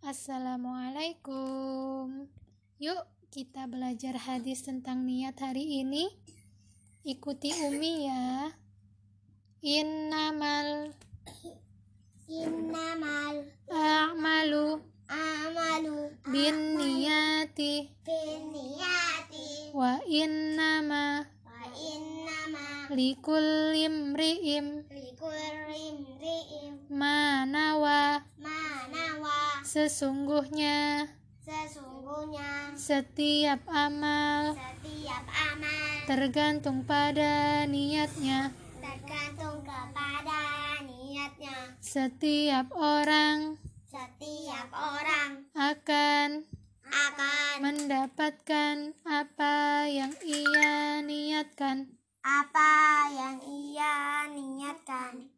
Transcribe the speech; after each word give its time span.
Assalamualaikum. 0.00 2.24
Yuk, 2.80 3.04
kita 3.28 3.68
belajar 3.68 4.16
hadis 4.16 4.64
tentang 4.64 5.04
niat 5.04 5.36
hari 5.36 5.84
ini. 5.84 6.08
Ikuti 7.04 7.52
Umi 7.68 8.08
ya. 8.08 8.48
Innamal 9.60 10.96
Innamal 12.24 13.44
a'malu 13.68 14.80
amalu 15.10 16.06
bin 16.30 16.78
niyati 16.78 17.90
binniyati 18.06 19.74
wa 19.74 19.98
innama 20.06 21.26
wa 21.26 21.62
innama 21.74 22.94
likulli 22.94 23.90
imri'im 23.90 24.86
likulli 24.86 25.78
imri'in 25.90 26.86
ma 26.94 27.09
sesungguhnya 29.70 31.06
sesungguhnya 31.46 32.74
setiap 32.74 33.62
amal 33.70 34.58
setiap 34.58 35.22
amal 35.30 35.86
tergantung 36.10 36.82
pada 36.82 37.62
niatnya. 37.70 38.50
tergantung 38.82 39.62
kepada 39.62 40.42
niatnya 40.82 41.54
Setiap 41.78 42.66
orang 42.74 43.62
setiap 43.86 44.74
orang 44.74 45.46
akan 45.54 46.50
akan 46.90 47.54
mendapatkan 47.62 48.98
apa 49.06 49.86
yang 49.86 50.10
ia 50.26 50.98
niatkan. 51.06 51.94
apa 52.26 52.70
yang 53.14 53.38
ia 53.46 54.26
niatkan. 54.34 55.30